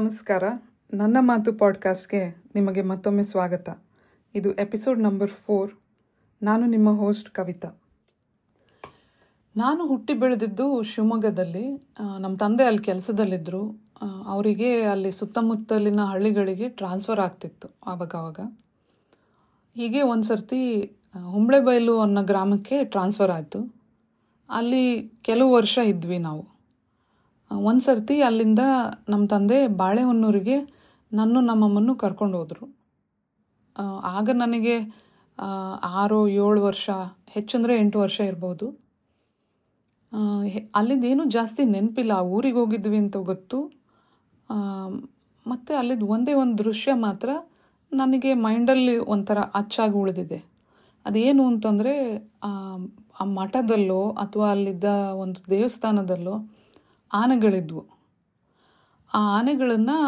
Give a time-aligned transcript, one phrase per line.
[0.00, 0.44] ನಮಸ್ಕಾರ.
[0.94, 3.78] ನನ್ನ ಮಾತು ಪಾಡ್ಕಾಸ್ಟ್ಗೆ ನಿಮಗೆ ಮತ್ತೊಮ್ಮೆ ಸ್ವಾಗತ.
[4.34, 5.72] ಇದು ಎಪಿಸೋಡ್ ನಂಬರ್ ಫೋರ್.
[6.42, 7.70] ನಾನು ನಿಮ್ಮ ಹೋಸ್ಟ್ ಕವಿತಾ.
[9.56, 11.88] ನಾನು ಹುಟ್ಟಿ ಬೆಳೆದಿದ್ದು ಶಿವಮೊಗ್ಗದಲ್ಲಿ.
[12.18, 13.80] ನಮ್ಮ ತಂದೆ ಅಲ್ಲಿ ಕೆಲಸದಲ್ಲಿದ್ದರು
[14.26, 18.40] ಅವರಿಗೆ ಅಲ್ಲಿ ಸುತ್ತಮುತ್ತಲಿನ ಹಳ್ಳಿಗಳಿಗೆ ಟ್ರಾನ್ಸ್ಫರ್ ಆಗ್ತಿತ್ತು ಆವಾಗವಾಗ.
[19.74, 20.82] ಹೀಗೆ ಒಂದು ಸರ್ತಿ
[21.30, 23.74] ಹುಂಬ್ಳೆಬೈಲು ಅನ್ನೋ ಗ್ರಾಮಕ್ಕೆ ಟ್ರಾನ್ಸ್ಫರ್ ಆಯಿತು.
[24.50, 26.55] ಅಲ್ಲಿ ಕೆಲವು ವರ್ಷ ಇದ್ವಿ ನಾವು.
[27.50, 28.62] ಒಂದು ಸರ್ತಿ ಅಲ್ಲಿಂದ
[29.08, 30.56] ನಮ್ಮ ತಂದೆ ಬಾಳೆಹೊನ್ನೂರಿಗೆ
[31.12, 32.66] ನನ್ನ ನಮ್ಮಮ್ಮನ್ನು ಕರ್ಕೊಂಡು ಹೋದರು.
[34.16, 34.76] ಆಗ ನನಗೆ
[36.00, 36.90] ಆರು, ಏಳು ವರ್ಷ,
[37.28, 38.66] ಹೆಚ್ಚಂದರೆ ಎಂಟು ವರ್ಷ ಇರ್ಬೋದು.
[40.74, 42.12] ಅಲ್ಲಿದ್ದೇನು ಜಾಸ್ತಿ ನೆನಪಿಲ್ಲ.
[42.20, 43.58] ಊರಿಗೆ ಹೋಗಿದ್ವಿ ಅಂತ ಗೊತ್ತು.
[45.46, 47.30] ಮತ್ತು ಅಲ್ಲಿದ್ದು ಒಂದೇ ಒಂದು ದೃಶ್ಯ ಮಾತ್ರ
[47.92, 50.38] ನನಗೆ ಮೈಂಡಲ್ಲಿ ಒಂಥರ ಅಚ್ಚಾಗಿ ಉಳಿದಿದೆ.
[51.06, 51.92] ಅದೇನು ಅಂತಂದರೆ
[53.20, 56.34] ಆ ಮಠದಲ್ಲೋ ಅಥವಾ ಅಲ್ಲಿದ್ದ ಒಂದು ದೇವಸ್ಥಾನದಲ್ಲೋ
[57.12, 57.82] ಆನೆಗಳಿದ್ವು.
[59.12, 59.98] ಆ ಆನೆಗಳನ್ನು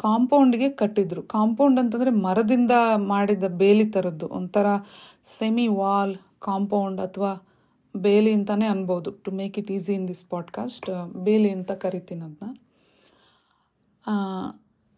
[0.00, 1.22] ಕಾಂಪೌಂಡ್ಗೆ ಕಟ್ಟಿದ್ರು.
[1.22, 4.66] ಕಾಂಪೌಂಡ್ ಅಂತಂದರೆ ಮರದಿಂದ ಮಾಡಿದ ಬೇಲಿ ಥರದ್ದು ಒಂಥರ
[5.38, 7.32] ಸೆಮಿ ವಾಲ್ ಕಾಂಪೌಂಡ್ ಅಥವಾ
[7.94, 9.10] ಬೇಲಿ ಅಂತಲೇ ಅನ್ಬೋದು.
[9.10, 10.88] To make it easy in this podcast,
[11.24, 12.54] ಬೇಲಿ ಅಂತ ಕರಿತೀನಿ ಅದನ್ನ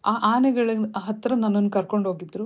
[0.03, 2.45] ಆ ಆನೆಗಳ ಹತ್ತಿರ ನನ್ನನ್ನು ಕರ್ಕೊಂಡು ಹೋಗಿದ್ರು.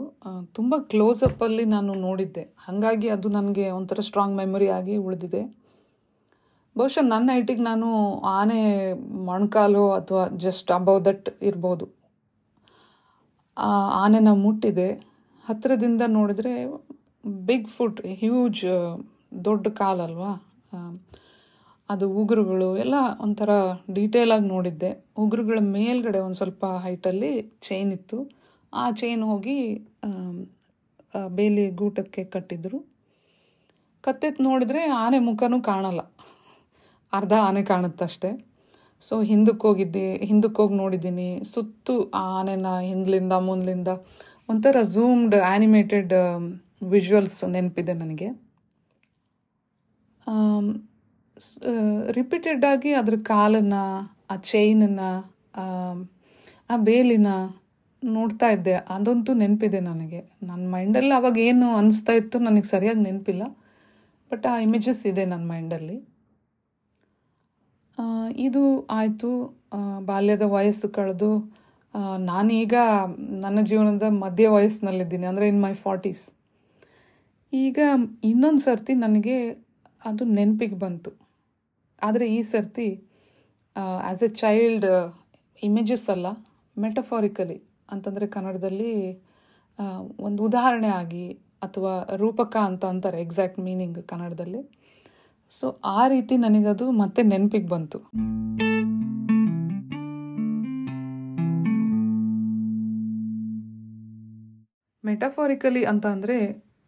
[0.54, 2.44] ತುಂಬ ಕ್ಲೋಸಪ್ಪಲ್ಲಿ ನಾನು ನೋಡಿದ್ದೆ.
[2.58, 5.42] ಹಾಗಾಗಿ ಅದು ನನಗೆ ಒಂಥರ ಸ್ಟ್ರಾಂಗ್ ಮೆಮೊರಿ ಆಗಿ ಉಳಿದಿದೆ.
[6.76, 7.90] ಬಹುಶಃ ನನ್ನ ಹೈಟಿಗೆ ನಾನು
[8.38, 8.62] ಆನೆ,
[9.28, 11.86] ಮೊಣಕಾಲು ಅಥವಾ ಜಸ್ಟ್ ಅಬೌ ದಟ್ ಇರ್ಬೋದು.
[13.58, 13.70] ಆ
[14.04, 14.90] ಆನೆನ ಮುಟ್ಟಿದೆ.
[15.46, 16.54] ಹತ್ತಿರದಿಂದ ನೋಡಿದರೆ
[17.50, 18.64] ಬಿಗ್ ಫುಟ್ ಹ್ಯೂಜ್
[19.48, 20.32] ದೊಡ್ಡ ಕಾಲಲ್ವಾ
[21.90, 22.96] ಅದು ಉಗುರುಗಳು ಎಲ್ಲ
[23.26, 23.50] ಒಂಥರ
[23.96, 24.90] ಡೀಟೇಲಾಗಿ ನೋಡಿದ್ದೆ.
[25.24, 27.32] ಉಗುರುಗಳ ಮೇಲ್ಗಡೆ ಒಂದು ಸ್ವಲ್ಪ ಹೈಟಲ್ಲಿ
[27.68, 28.18] ಚೈನ್ ಇತ್ತು.
[28.74, 29.58] ಆ ಚೈನ್ ಹೋಗಿ
[31.38, 32.80] ಬೇಲಿ ಗೂಟಕ್ಕೆ ಕಟ್ಟಿದ್ರು.
[34.08, 36.02] ಕತ್ತೆತ್ತು ನೋಡಿದ್ರೆ ಆನೆ ಮುಖನೂ ಕಾಣಲ್ಲ.
[37.14, 38.30] ಅರ್ಧ ಆನೆ ಕಾಣುತ್ತಷ್ಟೆ.
[39.02, 41.30] ಸೊ ಹಿಂದಕ್ಕೆ ಹೋಗಿದ್ದೆ, ಹಿಂದಕ್ಕೆ ಹೋಗಿ ನೋಡಿದ್ದೀನಿ.
[41.54, 43.88] ಸುತ್ತು ಆ ಆನೆನ ಹಿಂದ್ಲಿಂದ, ಮುಂದ್ಲಿಂದ.
[44.50, 46.14] ಒಂಥರ ಝೂಮ್ಡ್ ಆ್ಯನಿಮೇಟೆಡ್
[46.84, 48.30] ವಿಜುವಲ್ಸ್ ನೆನಪಿದೆ ನನಗೆ.
[52.12, 53.84] ರಿಪೀಟೆಡ್ ಆಗಿ ಅದ್ರ ಕಾಲನ್ನು,
[54.32, 55.10] ಆ ಚೈನನ್ನು
[56.70, 57.28] ಆ ಬೇಲಿನ
[58.04, 58.74] ನೋಡ್ತಾ ಇದ್ದೆ.
[58.74, 60.20] ಅದಂತೂ ನೆನಪಿದೆ ನನಗೆ.
[60.44, 63.44] ನನ್ನ ಮೈಂಡಲ್ಲಿ ಅವಾಗ ಏನು ಅನಿಸ್ತಾ ಇತ್ತು ನನಗೆ ಸರಿಯಾಗಿ ನೆನಪಿಲ್ಲ.
[64.32, 66.15] ಬಟ್ ಆ ಇಮೇಜಸ್ ಇದೆ ನನ್ನ ಮೈಂಡಲ್ಲಿ.
[68.46, 68.64] ಇದು
[69.00, 69.32] ಆಯಿತು.
[70.10, 71.30] ಬಾಲ್ಯದ ವಯಸ್ಸು ಕಳೆದು
[72.30, 72.76] ನಾನೀಗ
[73.44, 76.24] ನನ್ನ ಜೀವನದ ಮಧ್ಯ ವಯಸ್ಸಿನಲ್ಲಿದ್ದೀನಿ, ಅಂದರೆ ಇನ್ ಮೈ ಫಾರ್ಟೀಸ್.
[77.54, 77.80] ಈಗ
[78.32, 79.38] ಇನ್ನೊಂದು ಸರ್ತಿ ನನಗೆ
[80.10, 81.12] ಅದು ನೆನಪಿಗೆ ಬಂತು.
[82.02, 82.90] ಆದರೆ ಈ ಸರ್ತಿ
[83.76, 84.88] ಆ್ಯಸ್ ಎ ಚೈಲ್ಡ್
[85.60, 86.28] ಇಮೇಜಸ್ ಅಲ್ಲ
[86.78, 87.58] ಮೆಟಫಾರಿಕಲಿ
[87.94, 88.94] ಅಂತಂದರೆ ಕನ್ನಡದಲ್ಲಿ
[90.28, 91.26] ಒಂದು ಉದಾಹರಣೆ ಆಗಿ,
[91.66, 94.62] ಅಥವಾ ರೂಪಕ ಅಂತ ಅಂತಾರೆ ಎಕ್ಸಾಕ್ಟ್ ಮೀನಿಂಗ್ ಕನ್ನಡದಲ್ಲಿ.
[95.52, 98.00] ಸೊ ಆ ರೀತಿ ನನಗದು ಮತ್ತೆ ನೆನಪಿಗೆ ಬಂತು.
[105.06, 106.38] ಮೆಟಫಾರಿಕಲಿ ಅಂತ ಅಂದರೆ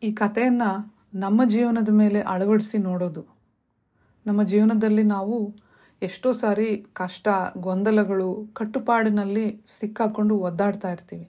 [0.03, 0.69] ಈ ಕಥೆಯನ್ನು
[1.13, 3.23] ನಮ್ಮ ಜೀವನದ ಮೇಲೆ ಅಳವಡಿಸಿ ನೋಡೋದು.
[4.25, 5.35] ನಮ್ಮ ಜೀವನದಲ್ಲಿ ನಾವು
[6.01, 11.27] ಎಷ್ಟೋ ಸಾರಿ ಕಷ್ಟ, ಗೊಂದಲಗಳು, ಕಟ್ಟುಪಾಡಿನಲ್ಲಿ ಸಿಕ್ಕಾಕೊಂಡು ಒದ್ದಾಡ್ತಾ ಇರ್ತೀವಿ.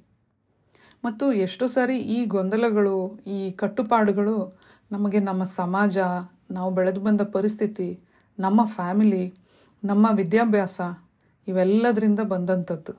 [1.04, 4.58] ಮತ್ತು ಎಷ್ಟೋ ಸಾರಿ ಈ ಗೊಂದಲಗಳು, ಈ ಕಟ್ಟುಪಾಡುಗಳು
[4.92, 5.98] ನಮಗೆ ನಮ್ಮ ಸಮಾಜ
[6.50, 8.00] ನಾವು ಬೆಳೆದು ಬಂದ ಪರಿಸ್ಥಿತಿ,
[8.38, 9.34] ನಮ್ಮ ಫ್ಯಾಮಿಲಿ,
[9.84, 10.80] ನಮ್ಮ ವಿದ್ಯಾಭ್ಯಾಸ,
[11.48, 12.92] ಇವೆಲ್ಲದರಿಂದ ಬಂದಂಥದ್ದು.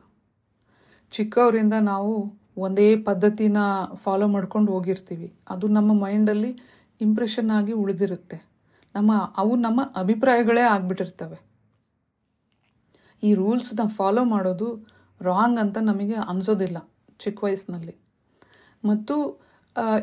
[1.11, 3.57] ಚಿಕ್ಕವರಿಂದ ನಾವು ಒಂದೇ ಪದ್ಧತಿನ
[3.93, 5.33] ಫಾಲೋ ಮಾಡ್ಕೊಂಡು ಹೋಗಿರ್ತೀವಿ.
[5.49, 6.59] ಅದು ನಮ್ಮ ಮೈಂಡಲ್ಲಿ
[7.01, 8.37] ಇಂಪ್ರೆಷನ್ ಆಗಿ ಉಳಿದಿರುತ್ತೆ.
[8.95, 11.37] ನಮ್ಮ, ಅವು ನಮ್ಮ ಅಭಿಪ್ರಾಯಗಳೇ ಆಗಿಬಿಟ್ಟಿರ್ತವೆ.
[13.23, 14.67] ಈ ರೂಲ್ಸ್ನ ಫಾಲೋ ಮಾಡೋದು
[15.21, 16.77] ರಾಂಗ್ ಅಂತ ನಮಗೆ ಅನಿಸೋದಿಲ್ಲ
[17.19, 17.95] ಚಿಕ್ಕ ವಯಸ್ಸಿನಲ್ಲಿ.
[18.85, 19.15] ಮತ್ತು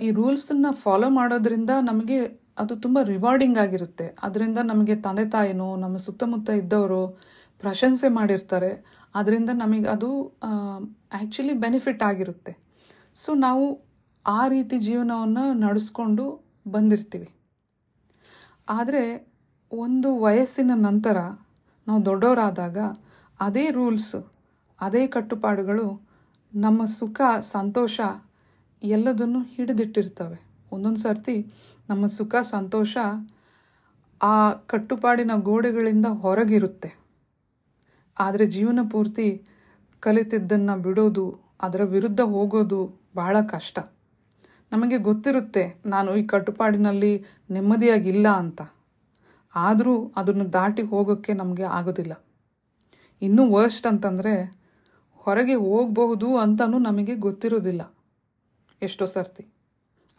[0.02, 4.06] ಈ ರೂಲ್ಸನ್ನು ಫಾಲೋ ಮಾಡೋದ್ರಿಂದ ನಮಗೆ ಅದು ತುಂಬ ರಿವಾರ್ಡಿಂಗ್ ಆಗಿರುತ್ತೆ.
[4.22, 7.02] ಅದರಿಂದ ನಮಗೆ ತಂದೆ ತಾಯಿನೋ, ನಮ್ಮ ಸುತ್ತಮುತ್ತ ಇದ್ದವರು
[7.62, 8.70] ಪ್ರಶಂಸೆ ಮಾಡಿರ್ತಾರೆ.
[9.14, 10.10] ಅದರಿಂದ ನಮಗೆ ಅದು
[11.12, 12.52] ಆ್ಯಕ್ಚುಲಿ ಬೆನಿಫಿಟ್ ಆಗಿರುತ್ತೆ.
[13.14, 13.66] ಸೊ ನಾವು
[14.26, 16.24] ಆ ರೀತಿ ಜೀವನವನ್ನು ನಡೆಸ್ಕೊಂಡು
[16.68, 17.28] ಬಂದಿರ್ತೀವಿ.
[18.68, 19.02] ಆದರೆ
[19.72, 21.18] ಒಂದು ವಯಸ್ಸಿನ ನಂತರ
[21.86, 22.78] ನಾವು ದೊಡ್ಡವರಾದಾಗ
[23.40, 24.16] ಅದೇ ರೂಲ್ಸ್
[24.80, 25.86] ಅದೇ ಕಟ್ಟುಪಾಡುಗಳು
[26.54, 28.00] ನಮ್ಮ ಸುಖ, ಸಂತೋಷ
[28.82, 30.38] ಎಲ್ಲದನ್ನು ಹಿಡಿದಿಟ್ಟಿರ್ತವೆ.
[30.72, 31.36] ಒಂದೊಂದು ಸರ್ತಿ
[31.88, 32.96] ನಮ್ಮ ಸುಖ, ಸಂತೋಷ
[34.22, 36.98] ಆ ಕಟ್ಟುಪಾಡಿನ ಗೋಡೆಗಳಿಂದ ಹೊರಗಿರುತ್ತೆ.
[38.18, 39.46] ಆದರೆ ಜೀವನ ಪೂರ್ತಿ
[40.00, 43.78] ಕಲಿತಿದ್ದನ್ನು ಬಿಡೋದು, ಅದರ ವಿರುದ್ಧ ಹೋಗೋದು ಬಹಳ ಕಷ್ಟ.
[44.72, 48.62] ನಮಗೆ ಗೊತ್ತಿರುತ್ತೆ, ನಾನು ಈ ಕಟ್ಟುಪಾಡಿನಲ್ಲಿ ನೆಮ್ಮದಿಯಾಗಿಲ್ಲ ಅಂತ.
[49.54, 52.24] ಆದರೂ ಅದನ್ನು ದಾಟಿ ಹೋಗೋಕ್ಕೆ ನಮಗೆ ಆಗೋದಿಲ್ಲ.
[53.22, 54.66] ಇನ್ನೂ ವರ್ಸ್ಟ್ ಅಂತಂದರೆ,
[55.12, 57.94] ಹೊರಗೆ ಹೋಗಬಹುದು ಅಂತಲೂ ನಮಗೆ ಗೊತ್ತಿರೋದಿಲ್ಲ.
[58.82, 59.46] ಎಷ್ಟೋ ಸರ್ತಿ.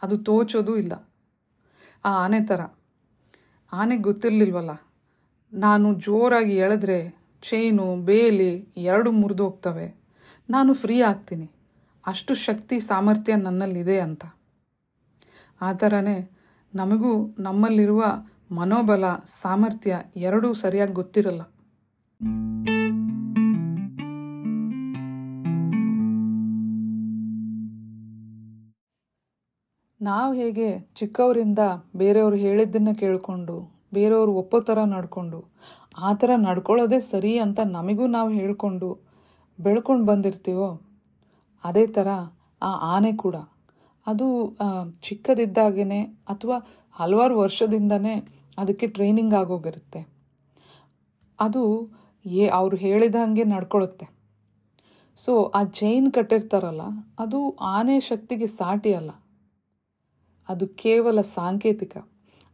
[0.02, 1.07] ಅದು ತೋಚೋದು ಇಲ್ಲ.
[2.04, 2.60] ಆ ಆನೆ ಥರ
[3.72, 4.70] ಆನೆಗೆ ಗೊತ್ತಿರಲಿಲ್ವಲ್ಲ?
[5.52, 10.00] ನಾನು ಜೋರಾಗಿ ಎಳೆದ್ರೆ ಚೈನು, ಬೇಲಿ ಎರಡು ಮುರಿದು ಹೋಗ್ತವೆ.
[10.50, 11.50] ನಾನು ಫ್ರೀ ಆಗ್ತೀನಿ.
[12.06, 14.24] ಅಷ್ಟು ಶಕ್ತಿ, ಸಾಮರ್ಥ್ಯ ನನ್ನಲ್ಲಿದೆ ಅಂತ.
[15.60, 16.30] ಆ ಥರನೇ
[16.74, 18.04] ನಮಗೂ ನಮ್ಮಲ್ಲಿರುವ
[18.50, 21.42] ಮನೋಬಲ, ಸಾಮರ್ಥ್ಯ ಎರಡೂ ಸರಿಯಾಗಿ ಗೊತ್ತಿರಲ್ಲ.
[30.08, 30.68] ನಾವು ಹೇಗೆ
[30.98, 31.62] ಚಿಕ್ಕವರಿಂದ
[32.00, 33.56] ಬೇರೆಯವರು ಹೇಳಿದ್ದನ್ನು ಕೇಳಿಕೊಂಡು,
[33.96, 35.38] ಬೇರೆಯವರು ಒಪ್ಪೋ ಥರ ನಡ್ಕೊಂಡು,
[36.06, 38.88] ಆ ಥರ ನಡ್ಕೊಳ್ಳೋದೇ ಸರಿ ಅಂತ ನಮಗೂ ನಾವು ಹೇಳಿಕೊಂಡು
[39.58, 40.68] ಬೆಳ್ಕೊಂಡು ಬಂದಿರ್ತೀವೋ,
[41.64, 42.08] ಅದೇ ಥರ
[42.62, 43.36] ಆ ಆನೆ ಕೂಡ.
[44.06, 44.26] ಅದು
[45.06, 46.00] ಚಿಕ್ಕದಿದ್ದಾಗೇ
[46.32, 46.56] ಅಥವಾ
[46.96, 48.14] ಹಲವಾರು ವರ್ಷದಿಂದನೇ
[48.58, 50.00] ಅದಕ್ಕೆ ಟ್ರೈನಿಂಗ್ ಆಗೋಗಿರುತ್ತೆ.
[51.38, 51.62] ಅದು
[52.24, 54.06] ಏ ಅವರು ಹೇಳಿದ ಹಾಗೆ ನಡ್ಕೊಳುತ್ತೆ
[55.18, 56.82] ಸೊ, ಆ ಚೈನ್ ಕಟ್ಟಿರ್ತಾರಲ್ಲ,
[57.22, 57.38] ಅದು
[57.76, 59.10] ಆನೆ ಶಕ್ತಿಗೆ ಸಾಟಿ ಅಲ್ಲ.
[60.48, 61.96] ಅದು ಕೇವಲ ಸಾಂಕೇತಿಕ.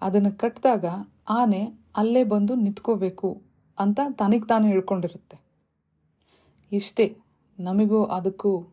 [0.00, 0.84] ಅದನ್ನು ಕಟ್ಟಿದಾಗ
[1.28, 3.42] ಆನೆ ಅಲ್ಲೇ ಬಂದು ನಿಂತ್ಕೋಬೇಕು
[3.78, 5.36] ಅಂತ ತನಗೆ ತಾನು ಹೇಳ್ಕೊಂಡಿರುತ್ತೆ.
[6.72, 7.16] ಇಷ್ಟೇ,
[7.60, 8.66] ನಮಗೂ ಅದಕ್ಕೂ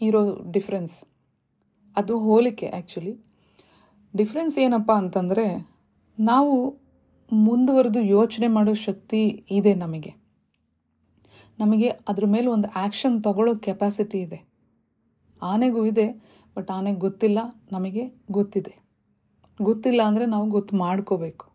[0.00, 1.04] ಇರೋ ಡಿಫ್ರೆನ್ಸ್.
[1.96, 3.18] ಅದು ಹೋಲಿಕೆ ಆ್ಯಕ್ಚುಲಿ.
[4.16, 5.72] ಡಿಫ್ರೆನ್ಸ್ ಏನಪ್ಪ ಅಂತಂದರೆ,
[6.18, 6.76] ನಾವು
[7.32, 10.14] ಮುಂದುವರೆದು ಯೋಚನೆ ಮಾಡೋ ಶಕ್ತಿ ಇದೆ ನಮಗೆ.
[11.58, 14.52] ನಮಗೆ ಅದ್ರ ಮೇಲೆ ಒಂದು ಆ್ಯಕ್ಷನ್ ತಗೊಳ್ಳೋ ಕೆಪಾಸಿಟಿ ಇದೆ.
[15.42, 16.06] ಆನೆಗೂ ಇದೆ
[16.56, 17.38] ಬಟ್ ಆನೆಗೆ ಗೊತ್ತಿಲ್ಲ,
[17.74, 18.04] ನಮಗೆ
[18.38, 18.74] ಗೊತ್ತಿದೆ.
[19.60, 21.46] ಗೊತ್ತಿಲ್ಲ ಅಂದರೆ ನಾವು ಗೊತ್ತು ಮಾಡ್ಕೋಬೇಕು.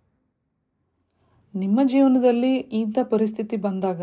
[1.53, 4.01] ನಿಮ್ಮ ಜೀವನದಲ್ಲಿ ಇಂಥ ಪರಿಸ್ಥಿತಿ ಬಂದಾಗ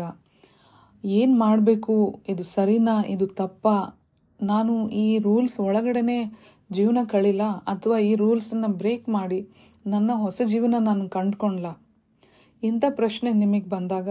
[1.03, 1.95] ಏನು ಮಾಡಬೇಕು?
[2.31, 2.95] ಇದು ಸರಿನಾ?
[3.13, 3.67] ಇದು ತಪ್ಪ?
[4.39, 6.17] ನಾನು ಈ ರೂಲ್ಸ್ ಒಳಗಡೆ
[6.77, 7.43] ಜೀವನ ಕಳಿಲ್ಲ
[7.73, 9.39] ಅಥವಾ ಈ ರೂಲ್ಸನ್ನು ಬ್ರೇಕ್ ಮಾಡಿ
[9.93, 11.67] ನನ್ನ ಹೊಸ ಜೀವನ ನಾನು ಕಂಡ್ಕೊಂಡ್ಲ?
[12.63, 14.09] ಇಂಥ ಪ್ರಶ್ನೆ ನಿಮಗೆ ಬಂದಾಗ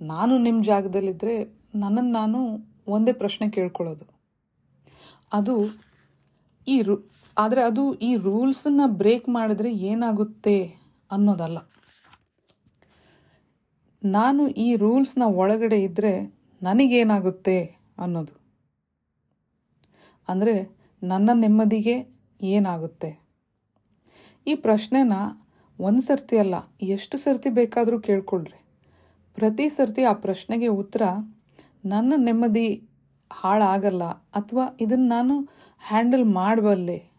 [0.00, 1.36] ನಾನು ನಿಮ್ಮ ಜಾಗದಲ್ಲಿದ್ದರೆ
[1.82, 2.38] ನನ್ನನ್ನು ನಾನು
[2.96, 4.04] ಒಂದೇ ಪ್ರಶ್ನೆ ಕೇಳ್ಕೊಳ್ಳೋದು.
[5.38, 5.54] ಅದು
[6.74, 6.96] ಈ ರು
[7.36, 10.56] ಆದರೆ ಅದು ಈ ರೂಲ್ಸನ್ನು ಬ್ರೇಕ್ ಮಾಡಿದ್ರೆ ಏನಾಗುತ್ತೆ
[11.10, 11.58] ಅನ್ನೋದಲ್ಲ.
[14.02, 16.12] ನಾನು ಈ ರೂಲ್ಸ್ನ ಒಳಗಡೆ ಇದ್ದರೆ
[16.62, 17.58] ನನಗೇನಾಗುತ್ತೆ
[17.98, 18.34] ಅನ್ನೋದು.
[20.28, 20.54] ಅಂದರೆ
[21.02, 21.96] ನನ್ನ ನೆಮ್ಮದಿಗೆ
[22.40, 23.10] ಏನಾಗುತ್ತೆ?
[24.46, 25.14] ಈ ಪ್ರಶ್ನೆನ
[25.78, 26.56] ಒಂದು ಸರ್ತಿ ಅಲ್ಲ,
[26.94, 28.58] ಎಷ್ಟು ಸರ್ತಿ ಬೇಕಾದರೂ ಕೇಳ್ಕೊಳ್ರಿ.
[29.38, 31.02] ಪ್ರತಿ ಸರ್ತಿ ಆ ಪ್ರಶ್ನೆಗೆ ಉತ್ತರ
[31.84, 32.68] ನನ್ನ ನೆಮ್ಮದಿ
[33.32, 35.40] ಹಾಳಾಗಲ್ಲ ಅಥವಾ ಇದನ್ನು ನಾನು
[35.78, 37.12] ಹ್ಯಾಂಡಲ್ ಮಾಡಬಲ್ಲೆ.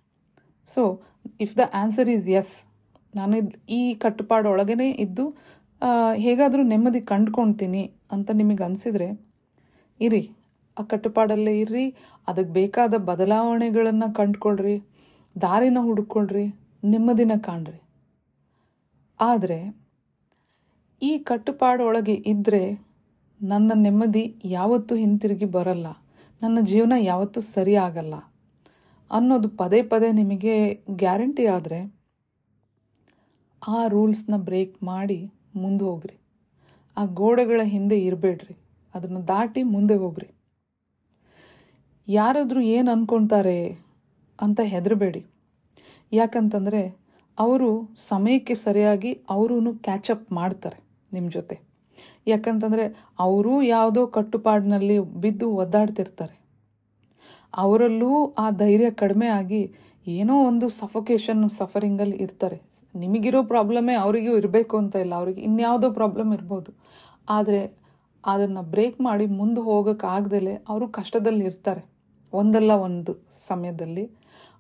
[0.68, 1.02] So
[1.42, 2.66] if the answer is yes
[3.16, 5.38] ನಾನು ಇದು ಈ ಕಟ್ಟುಪಾಡೊಳಗೇ ಇದ್ದು
[6.16, 9.30] ಹೇಗಾದರೂ ನೆಮ್ಮದಿ ಕಂಡ್ಕೊಳ್ತೀನಿ ಅಂತ ನಿಮಗೆ ಅನಿಸಿದರೆ,
[10.02, 10.32] ಇರಿ,
[10.78, 11.90] ಆ ಕಟ್ಟುಪಾಡಲ್ಲೇ ಇರ್ರಿ
[12.28, 14.82] ಅದಕ್ಕೆ ಬೇಕಾದ ಬದಲಾವಣೆಗಳನ್ನು ಕಂಡ್ಕೊಳ್ರಿ,
[15.42, 16.46] ದಾರಿನ ಹುಡುಕೊಳ್ರಿ
[16.84, 17.82] ನೆಮ್ಮದಿನ ಕಾಣ್ರಿ.
[19.20, 19.80] ಆದರೆ,
[21.02, 22.89] ಈ ಕಟ್ಟುಪಾಡೊಳಗೆ ಇದ್ದರೆ
[23.42, 25.88] ನನ್ನ ನೆಮ್ಮದಿ ಯಾವತ್ತೂ ಹಿಂತಿರುಗಿ ಬರಲ್ಲ.
[26.42, 28.14] ನನ್ನ ಜೀವನ ಯಾವತ್ತೂ ಸರಿ ಆಗಲ್ಲ.
[29.12, 32.00] ಅನ್ನೋದು ಪದೇ ಪದೇ ನಿಮಗೆ ಗ್ಯಾರಂಟಿ ಆದರೆ
[33.68, 36.20] ಆ ರೂಲ್ಸ್ನ ಬ್ರೇಕ್ ಮಾಡಿ ಮುಂದೆ ಹೋಗ್ರಿ.
[36.98, 38.56] ಆ ಗೋಡೆಗಳ ಹಿಂದೆ ಇರಬೇಡ್ರಿ.
[38.96, 40.30] ಅದನ್ನು ದಾಟಿ ಮುಂದೆ ಹೋಗ್ರಿ.
[42.08, 43.78] ಯಾರಾದರೂ ಏನು ಅಂದ್ಕೊಳ್ತಾರೆ
[44.42, 45.26] ಅಂತ ಹೆದರಬೇಡಿ.
[46.12, 47.10] ಯಾಕಂತಂದರೆ
[47.40, 50.84] ಅವರು ಸಮಯಕ್ಕೆ ಸರಿಯಾಗಿ ಅವರೂ ಕ್ಯಾಚಪ್ ಮಾಡ್ತಾರೆ
[51.14, 51.69] ನಿಮ್ಮ ಜೊತೆ.
[52.28, 56.40] ಯಾಕಂತಂದರೆ ಅವರೂ ಯಾವುದೋ ಕಟ್ಟುಪಾಡಿನಲ್ಲಿ ಬಿದ್ದು ಒದ್ದಾಡ್ತಿರ್ತಾರೆ.
[57.58, 59.74] ಅವರಲ್ಲೂ ಆ ಧೈರ್ಯ ಕಡಿಮೆ ಆಗಿ
[60.08, 62.62] ಏನೋ ಒಂದು ಸಫೊಕೇಶನ್ ಸಫರಿಂಗಲ್ಲಿ ಇರ್ತಾರೆ.
[62.96, 65.14] ನಿಮಗಿರೋ ಪ್ರಾಬ್ಲಮೇ ಅವರಿಗೂ ಇರಬೇಕು ಅಂತ ಇಲ್ಲ.
[65.16, 66.72] ಅವ್ರಿಗೆ ಇನ್ಯಾವುದೋ ಪ್ರಾಬ್ಲಮ್ ಇರ್ಬೋದು.
[67.30, 67.80] ಆದರೆ
[68.26, 71.90] ಅದನ್ನು ಬ್ರೇಕ್ ಮಾಡಿ ಮುಂದೆ ಹೋಗೋಕ್ಕಾಗ್ದಲೇ ಅವರು ಕಷ್ಟದಲ್ಲಿ ಇರ್ತಾರೆ.
[72.34, 74.10] ಒಂದಲ್ಲ ಒಂದು ಸಮಯದಲ್ಲಿ.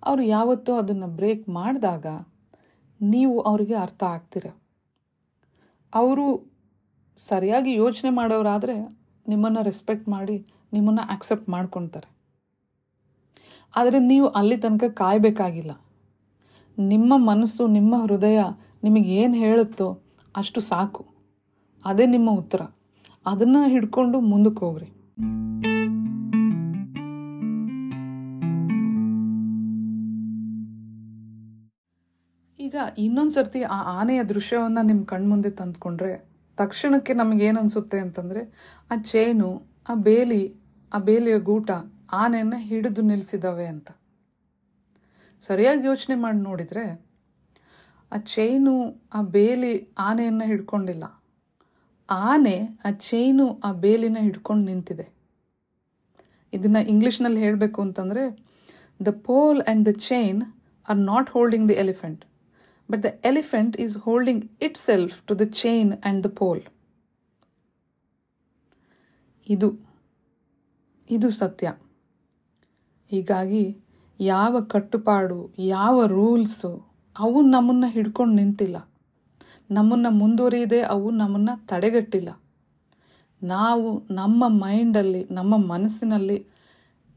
[0.03, 2.05] ಅವರು ಯಾವತ್ತೂ ಅದನ್ನು ಬ್ರೇಕ್ ಮಾಡಿದಾಗ
[3.01, 4.46] ನೀವು ಅವರಿಗೆ ಅರ್ಥ ಆಗ್ತೀರ.
[5.93, 6.49] ಅವರು
[7.28, 12.10] ಸರಿಯಾಗಿ ಯೋಚನೆ ಮಾಡೋರಾದರೆ ನಿಮ್ಮನ್ನು ರೆಸ್ಪೆಕ್ಟ್ ಮಾಡಿ ನಿಮ್ಮನ್ನು ಆಕ್ಸೆಪ್ಟ್ ಮಾಡ್ಕೊತಾರೆ.
[13.76, 15.72] ಆದರೆ ನೀವು ಅಲ್ಲಿ ತನಕ ಕಾಯಬೇಕಾಗಿಲ್ಲ.
[16.80, 18.40] ನಿಮ್ಮ ಮನಸ್ಸು, ನಿಮ್ಮ ಹೃದಯ
[18.84, 20.02] ನಿಮಗೆ ಏನು ಹೇಳುತ್ತೋ
[20.36, 21.06] ಅಷ್ಟು ಸಾಕು.
[21.86, 22.62] ಅದೇ ನಿಮ್ಮ ಉತ್ತರ.
[23.26, 24.86] ಅದನ್ನು ಹಿಡ್ಕೊಂಡು ಮುಂದಕ್ಕೆ ಹೋಗ್ರಿ.
[32.60, 38.42] ಈಗ ಇನ್ನೊಂದು ಸರ್ತಿ ಆ ಆನೆಯ ದೃಶ್ಯವನ್ನು ನಿಮ್ಮ ಕಣ್ಮುಂದೆ ತಂದ್ಕೊಂಡ್ರೆ ತಕ್ಷಣಕ್ಕೆ ನಮಗೇನು ಅನಿಸುತ್ತೆ ಅಂತಂದರೆ,
[38.92, 39.50] ಆ ಚೈನು,
[39.89, 40.44] ಆ ಬೇಲಿ,
[40.94, 41.72] ಆ ಬೇಲಿಯ ಗೂಟ,
[42.12, 43.92] ಆನೆಯನ್ನು ಹಿಡಿದು ನಿಲ್ಲಿಸಿದ್ದಾವೆ ಅಂತ.
[45.42, 46.86] ಸರಿಯಾಗಿ ಯೋಚನೆ ಮಾಡಿ ನೋಡಿದರೆ,
[48.12, 48.74] ಆ ಚೈನು,
[49.13, 51.24] ಆ ಬೇಲಿ ಆನೆಯನ್ನು ಹಿಡ್ಕೊಂಡಿಲ್ಲ.
[52.10, 55.08] ಆನೆ, ಆ ಚೈನು, ಆ ಬೇಲಿನ ಹಿಡ್ಕೊಂಡು ನಿಂತಿದೆ.
[56.54, 58.24] ಇದನ್ನು ಇಂಗ್ಲೀಷ್ನಲ್ಲಿ ಹೇಳಬೇಕು ಅಂತಂದರೆ
[59.06, 60.44] the pole and the chain
[60.89, 62.25] are not holding the elephant
[62.91, 66.62] but the elephant is holding itself to the chain and the pole
[69.50, 69.89] ಇದು
[71.10, 71.77] ಇದು ಸತ್ಯ.
[73.10, 73.77] ಹೀಗಾಗಿ
[74.19, 78.89] ಯಾವ ಕಟ್ಟುಪಾಡು, ಯಾವ ರೂಲ್ಸು ಅವು ನಮ್ಮನ್ನು ಹಿಡ್ಕೊಂಡು ನಿಂತಿಲ್ಲ.
[79.72, 82.29] ನಮ್ಮನ್ನು ಮುಂದುವರಿಯದೆ ಅವು ನಮ್ಮನ್ನು ತಡೆಗಟ್ಟಿಲ್ಲ.
[83.43, 86.48] ನಾವು ನಮ್ಮ ಮೈಂಡಲ್ಲಿ, ನಮ್ಮ ಮನಸ್ಸಿನಲ್ಲಿ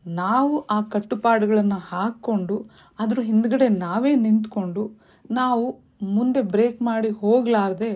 [0.06, 5.01] ನಾವು ಆ ಕಟ್ಟುಪಾಡುಗಳನ್ನು ಹಾಕ್ಕೊಂಡು, ಅದ್ರ ಹಿಂದ್ಗಡೆ ನಾವೇ ನಿಂತ್ಕೊಂಡು
[5.38, 5.66] ನಾವು
[6.14, 7.90] ಮುಂದೆ ಬ್ರೇಕ್ ಮಾಡಿ ಹೋಗಲಾರ್ದೆ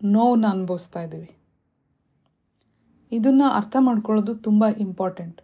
[0.00, 1.30] ನೋವನ್ನು ಅನುಭವಿಸ್ತಾ ಇದ್ದೀವಿ.
[3.12, 5.38] ಇದನ್ನು ಅರ್ಥ ಮಾಡ್ಕೊಳ್ಳೋದು ತುಂಬ ಇಂಪಾರ್ಟೆಂಟ್.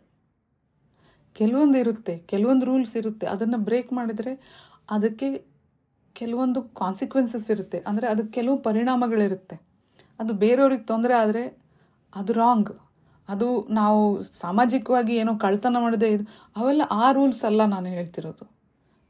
[1.37, 4.33] ಕೆಲವೊಂದು ಇರುತ್ತೆ, ಕೆಲವೊಂದು ರೂಲ್ಸ್ ಇರುತ್ತೆ, ಅದನ್ನು ಬ್ರೇಕ್ ಮಾಡಿದರೆ
[4.97, 5.29] ಅದಕ್ಕೆ
[6.17, 7.79] ಕೆಲವೊಂದು ಕಾನ್ಸಿಕ್ವೆನ್ಸಸ್ ಇರುತ್ತೆ.
[7.89, 9.57] ಅಂದರೆ ಅದಕ್ಕೆ ಕೆಲವು ಪರಿಣಾಮಗಳಿರುತ್ತೆ.
[10.21, 11.43] ಅದು ಬೇರೆಯವ್ರಿಗೆ ತೊಂದರೆ ಆದರೆ
[12.13, 12.73] ಅದು ರಾಂಗ್
[13.29, 13.49] ಅದು
[13.81, 14.01] ನಾವು
[14.45, 16.25] ಸಾಮಾಜಿಕವಾಗಿ ಏನೋ ಕಳ್ತನ ಮಾಡದೆ ಇದು,
[16.59, 18.45] ಅವೆಲ್ಲ ಆ ರೂಲ್ಸ್ ಅಲ್ಲ ನಾನು ಹೇಳ್ತಿರೋದು.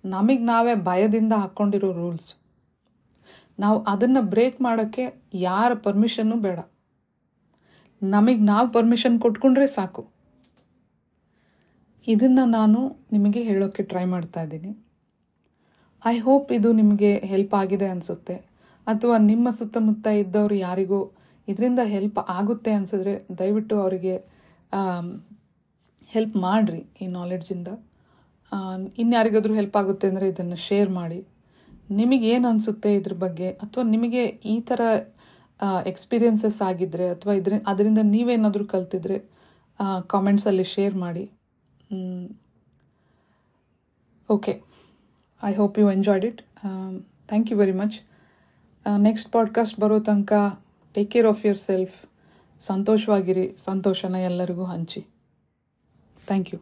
[0.04, 2.30] ನಮಗೆ ನಾವೇ ಭಯದಿಂದ ಹಾಕ್ಕೊಂಡಿರೋ ರೂಲ್ಸ್.
[3.58, 5.04] ನಾವು ಅದನ್ನು ಬ್ರೇಕ್ ಮಾಡೋಕ್ಕೆ
[5.48, 6.58] ಯಾರ ಪರ್ಮಿಷನ್ನು ಬೇಡ.
[8.02, 10.02] ನಮಗೆ ನಾವು ಪರ್ಮಿಷನ್ ಕೊಟ್ಕೊಂಡ್ರೆ ಸಾಕು.
[12.06, 12.78] ಇದನ್ನು ನಾನು
[13.12, 14.70] ನಿಮಗೆ ಹೇಳೋಕ್ಕೆ ಟ್ರೈ ಮಾಡ್ತಾ ಇದ್ದೀನಿ.
[16.02, 18.36] ಐ ಹೋಪ್ ಇದು ನಿಮಗೆ ಹೆಲ್ಪ್ ಆಗಿದೆ ಅನಿಸುತ್ತೆ.
[18.86, 21.00] ಅಥವಾ ನಿಮ್ಮ ಸುತ್ತಮುತ್ತ ಇದ್ದವರು ಯಾರಿಗೂ
[21.48, 24.14] ಇದರಿಂದ ಹೆಲ್ಪ್ ಆಗುತ್ತೆ ಅನಿಸಿದ್ರೆ ದಯವಿಟ್ಟು ಅವರಿಗೆ
[26.10, 27.68] ಹೆಲ್ಪ್ ಮಾಡಿರಿ ಈ ನಾಲೆಡ್ಜಿಂದ
[28.98, 31.18] ಇನ್ಯಾರಿಗಾದ್ರೂ ಹೆಲ್ಪ್ ಆಗುತ್ತೆ ಅಂದರೆ ಇದನ್ನು ಶೇರ್ ಮಾಡಿ.
[31.90, 33.48] ನಿಮಗೆ ಏನು ಅನಿಸುತ್ತೆ ಇದ್ರ ಬಗ್ಗೆ?
[33.64, 34.80] ಅಥವಾ ನಿಮಗೆ ಈ ಥರ
[35.90, 39.18] ಎಕ್ಸ್ಪೀರಿಯನ್ಸಸ್ ಆಗಿದ್ದರೆ ಅಥವಾ ಇದ್ರ, ಅದರಿಂದ ನೀವೇನಾದರೂ ಕಲ್ತಿದ್ರೆ
[40.06, 41.24] ಕಾಮೆಂಟ್ಸಲ್ಲಿ ಶೇರ್ ಮಾಡಿ.
[44.28, 44.54] Okay
[45.42, 46.40] I hope you enjoyed it
[47.28, 47.96] thank you very much
[48.86, 50.32] next podcast ಬರೋ ತನಕ
[50.94, 51.98] take care of yourself
[52.60, 53.46] ಸಂತೋಷವಾಗಿರಿ.
[53.58, 55.02] ಸಂತೋಷನ ಎಲ್ಲರಿಗೂ ಹಂಚಿ.
[56.26, 56.58] Thank you